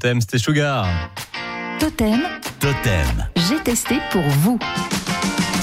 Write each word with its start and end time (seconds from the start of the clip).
Totem, 0.00 0.20
c'était 0.20 0.38
Sugar. 0.38 0.86
Totem, 1.80 2.20
Totem. 2.60 3.26
j'ai 3.34 3.60
testé 3.64 3.96
pour 4.12 4.22
vous. 4.22 4.56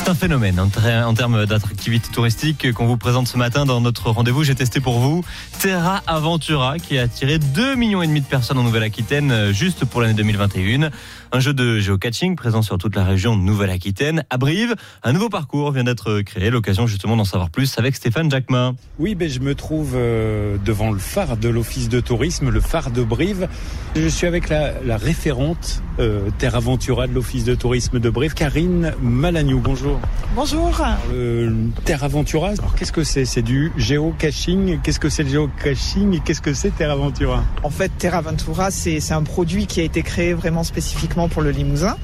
C'est 0.05 0.12
un 0.12 0.13
phénomène 0.13 0.59
en, 0.59 0.67
ter- 0.70 1.08
en 1.08 1.16
termes 1.16 1.47
d'attractivité 1.47 2.09
touristique 2.13 2.72
qu'on 2.74 2.85
vous 2.85 2.95
présente 2.95 3.27
ce 3.27 3.38
matin 3.38 3.66
dans 3.66 3.82
notre 3.82 4.11
rendez-vous. 4.11 4.43
J'ai 4.43 4.54
testé 4.54 4.79
pour 4.79 5.00
vous 5.00 5.24
Terra 5.58 6.04
Aventura 6.06 6.77
qui 6.77 7.00
a 7.00 7.01
attiré 7.01 7.40
2,5 7.40 7.75
millions 7.75 8.02
de 8.05 8.20
personnes 8.20 8.59
en 8.59 8.63
Nouvelle-Aquitaine 8.63 9.31
euh, 9.31 9.52
juste 9.52 9.83
pour 9.83 10.02
l'année 10.02 10.13
2021. 10.13 10.91
Un 11.31 11.39
jeu 11.39 11.55
de 11.55 11.79
géocaching 11.79 12.36
présent 12.36 12.61
sur 12.61 12.77
toute 12.77 12.95
la 12.95 13.04
région 13.04 13.36
Nouvelle-Aquitaine. 13.36 14.23
À 14.29 14.38
Brive, 14.38 14.75
un 15.02 15.11
nouveau 15.11 15.29
parcours 15.29 15.71
vient 15.71 15.83
d'être 15.83 16.21
créé. 16.21 16.51
L'occasion 16.51 16.85
justement 16.85 17.17
d'en 17.17 17.25
savoir 17.25 17.49
plus 17.49 17.79
avec 17.79 17.95
Stéphane 17.95 18.29
Jacquemin. 18.29 18.75
Oui, 18.99 19.15
ben, 19.15 19.27
je 19.27 19.39
me 19.39 19.55
trouve 19.55 19.93
euh, 19.95 20.57
devant 20.63 20.91
le 20.91 20.99
phare 20.99 21.35
de 21.35 21.49
l'Office 21.49 21.89
de 21.89 21.99
tourisme, 21.99 22.49
le 22.51 22.61
phare 22.61 22.91
de 22.91 23.01
Brive. 23.01 23.47
Je 23.95 24.07
suis 24.07 24.27
avec 24.27 24.49
la 24.49 24.97
référente 24.97 25.81
euh, 26.00 26.30
Terre 26.38 26.55
Aventura 26.55 27.08
de 27.08 27.13
l'Office 27.13 27.44
de 27.44 27.55
tourisme 27.55 27.99
de 27.99 28.09
Brive, 28.09 28.34
Karine 28.34 28.94
Malagnou. 29.02 29.59
Bonjour. 29.59 29.99
Bonjour. 30.36 30.72
Le 31.12 31.53
Terre 31.86 32.03
Aventura, 32.03 32.49
alors 32.49 32.76
qu'est-ce 32.76 32.91
que 32.91 33.03
c'est? 33.03 33.26
C'est 33.26 33.41
du 33.41 33.72
géocaching? 33.77 34.80
Qu'est-ce 34.81 35.00
que 35.00 35.09
c'est 35.09 35.23
le 35.23 35.30
géocaching 35.30 36.13
et 36.13 36.20
qu'est-ce 36.20 36.41
que 36.41 36.53
c'est 36.53 36.72
Terre 36.72 36.91
Aventura? 36.91 37.44
En 37.63 37.70
fait, 37.70 37.91
Terra 37.98 38.22
Ventura, 38.22 38.72
c'est 38.72 39.12
un 39.12 39.23
produit 39.23 39.67
qui 39.67 39.80
a 39.80 39.84
été 39.84 40.02
créé 40.02 40.34
vraiment 40.34 40.63
spécifiquement 40.63 41.30
pour 41.30 41.41
le 41.41 41.52
Limousin. 41.52 41.95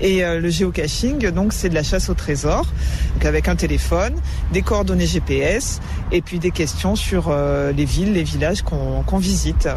Et 0.00 0.24
euh, 0.24 0.40
le 0.40 0.50
géocaching, 0.50 1.30
donc, 1.30 1.52
c'est 1.52 1.68
de 1.68 1.74
la 1.74 1.82
chasse 1.82 2.08
au 2.08 2.14
trésor, 2.14 2.66
donc 3.14 3.24
avec 3.24 3.48
un 3.48 3.56
téléphone, 3.56 4.14
des 4.52 4.62
coordonnées 4.62 5.06
GPS 5.06 5.80
et 6.10 6.20
puis 6.22 6.38
des 6.38 6.50
questions 6.50 6.96
sur 6.96 7.28
euh, 7.28 7.72
les 7.72 7.84
villes, 7.84 8.12
les 8.12 8.22
villages 8.22 8.62
qu'on 8.62 9.02
qu'on 9.02 9.18
visite. 9.18 9.68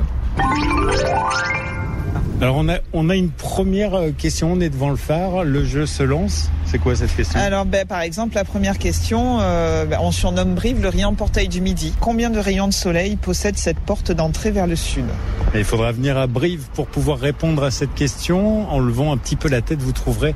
Alors 2.41 2.57
on 2.57 2.67
a, 2.67 2.79
on 2.91 3.09
a 3.09 3.15
une 3.15 3.29
première 3.29 3.95
euh, 3.95 4.11
question, 4.11 4.51
on 4.51 4.59
est 4.59 4.69
devant 4.69 4.89
le 4.89 4.97
phare, 4.97 5.45
le 5.45 5.63
jeu 5.63 5.85
se 5.85 6.03
lance. 6.03 6.49
C'est 6.65 6.79
quoi 6.79 6.95
cette 6.95 7.15
question? 7.15 7.39
Alors, 7.39 7.65
ben, 7.65 7.85
par 7.85 8.01
exemple, 8.01 8.35
la 8.35 8.43
première 8.43 8.77
question, 8.77 9.39
euh, 9.39 9.85
ben, 9.85 9.99
on 10.01 10.11
surnomme 10.11 10.53
Brive 10.53 10.81
le 10.81 10.89
riant 10.89 11.13
portail 11.13 11.47
du 11.47 11.61
Midi. 11.61 11.93
Combien 12.01 12.29
de 12.29 12.39
rayons 12.39 12.67
de 12.67 12.73
soleil 12.73 13.15
possède 13.15 13.57
cette 13.57 13.79
porte 13.79 14.11
d'entrée 14.11 14.51
vers 14.51 14.67
le 14.67 14.75
sud? 14.75 15.05
Et 15.53 15.59
Il 15.59 15.63
faudra 15.63 15.93
venir 15.93 16.17
à 16.17 16.27
Brive 16.27 16.67
pour 16.73 16.87
pouvoir 16.87 17.19
répondre 17.19 17.63
à 17.63 17.71
cette 17.71 17.93
question. 17.93 18.69
En 18.69 18.79
levant 18.79 19.13
un 19.13 19.17
petit 19.17 19.37
peu 19.37 19.47
la 19.47 19.61
tête, 19.61 19.81
vous 19.81 19.93
trouverez 19.93 20.35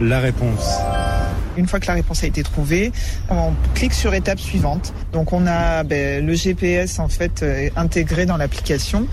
la 0.00 0.20
réponse. 0.20 0.78
Une 1.56 1.66
fois 1.66 1.80
que 1.80 1.86
la 1.86 1.94
réponse 1.94 2.22
a 2.22 2.26
été 2.26 2.42
trouvée, 2.42 2.92
on 3.30 3.52
clique 3.74 3.94
sur 3.94 4.14
étape 4.14 4.38
suivante. 4.38 4.92
Donc 5.12 5.32
on 5.32 5.46
a 5.46 5.82
ben, 5.84 6.24
le 6.24 6.34
GPS 6.34 6.98
en 6.98 7.08
fait 7.08 7.42
euh, 7.42 7.68
intégré 7.76 8.26
dans 8.26 8.36
l'application 8.36 9.06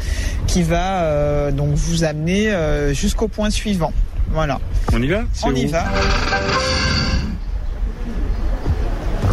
qui 0.48 0.64
va 0.64 1.04
euh, 1.04 1.52
donc 1.52 1.74
vous 1.74 2.04
amener 2.04 2.52
euh, 2.52 2.94
jusqu'au 2.94 3.28
point 3.28 3.50
suivant. 3.50 3.94
Voilà, 4.32 4.60
On 4.92 5.02
y 5.02 5.08
va? 5.08 5.24
On 5.44 5.54
y 5.54 5.68
va. 5.68 5.86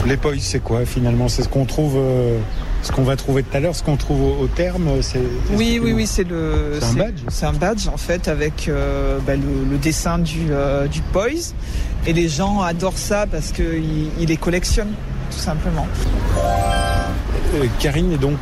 Les 0.07 0.17
poils, 0.17 0.41
c'est 0.41 0.61
quoi 0.63 0.85
finalement? 0.85 1.29
C'est 1.29 1.43
ce 1.43 1.49
qu'on 1.49 1.65
trouve, 1.65 1.95
euh, 1.97 2.39
ce 2.83 2.93
qu'on 2.93 3.03
va 3.03 3.17
trouver 3.17 3.43
tout 3.43 3.57
à 3.57 3.61
l'heure, 3.61 3.75
ce 3.75 3.83
qu'on 3.83 3.97
trouve 3.97 4.23
au, 4.23 4.45
au 4.45 4.47
terme. 4.47 4.89
C'est 5.03 5.21
Oui, 5.53 5.81
oui, 5.83 5.93
oui, 5.93 6.07
c'est 6.07 6.25
le. 6.25 6.79
C'est 6.81 6.87
un 6.87 6.93
badge 6.95 7.21
C'est 7.29 7.47
un 7.47 7.53
badge 7.53 7.89
en 7.89 7.97
fait 7.97 8.29
avec 8.29 8.69
euh, 8.69 9.19
ben, 9.27 9.41
le, 9.41 9.71
le 9.71 9.79
dessin 9.79 10.19
du 10.19 10.49
euh, 10.51 10.87
du 10.87 11.01
Poise. 11.01 11.55
Et 12.07 12.13
les 12.13 12.29
gens 12.29 12.61
adorent 12.63 12.97
ça 12.99 13.27
parce 13.31 13.53
qu'ils 13.53 14.09
ils 14.19 14.27
les 14.29 14.37
collectionnent 14.39 14.95
tout 15.31 15.39
simplement. 15.39 15.87
Euh, 16.39 17.67
Karine 17.79 18.13
est 18.13 18.19
donc 18.19 18.39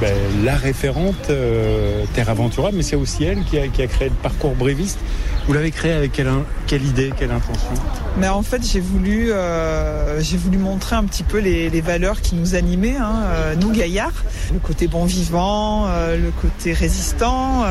ben, 0.00 0.14
la 0.44 0.56
référente 0.56 1.30
euh, 1.30 2.04
Terre 2.14 2.28
Aventura, 2.30 2.70
mais 2.72 2.82
c'est 2.82 2.96
aussi 2.96 3.24
elle 3.24 3.44
qui 3.44 3.58
a, 3.58 3.68
qui 3.68 3.82
a 3.82 3.86
créé 3.86 4.08
le 4.08 4.14
parcours 4.14 4.54
bréviste. 4.54 4.98
Vous 5.46 5.54
l'avez 5.54 5.70
créé 5.70 5.92
avec 5.92 6.12
quelle, 6.12 6.84
idée, 6.84 7.10
quelle 7.18 7.30
intention? 7.30 7.70
Mais 8.18 8.28
en 8.28 8.42
fait, 8.42 8.62
j'ai 8.66 8.80
voulu, 8.80 9.32
euh, 9.32 10.20
j'ai 10.20 10.36
voulu 10.36 10.58
montrer 10.58 10.94
un 10.96 11.04
petit 11.04 11.22
peu 11.22 11.38
les, 11.38 11.70
les 11.70 11.80
valeurs 11.80 12.20
qui 12.20 12.34
nous 12.34 12.54
animaient, 12.54 12.96
hein, 12.98 13.22
euh, 13.28 13.54
nous 13.54 13.70
gaillards, 13.70 14.24
le 14.52 14.58
côté 14.58 14.88
bon 14.88 15.06
vivant, 15.06 15.86
le 15.86 16.30
côté 16.42 16.74
résistant, 16.74 17.64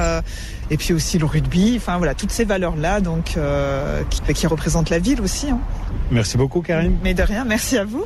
et 0.72 0.78
puis 0.78 0.94
aussi 0.94 1.20
le 1.20 1.26
rugby. 1.26 1.76
Enfin 1.78 1.98
voilà, 1.98 2.16
toutes 2.16 2.32
ces 2.32 2.46
valeurs-là, 2.46 3.00
donc 3.00 3.36
euh, 3.38 4.02
qui, 4.10 4.34
qui 4.34 4.48
représentent 4.48 4.90
la 4.90 5.00
ville 5.00 5.22
aussi. 5.22 5.50
hein. 5.52 5.60
Merci 6.10 6.38
beaucoup, 6.38 6.62
Karine. 6.62 6.98
Mais 7.04 7.14
de 7.14 7.22
rien, 7.22 7.46
merci 7.46 7.78
à 7.78 7.84
vous. 7.84 8.06